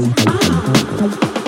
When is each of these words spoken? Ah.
Ah. 0.00 1.47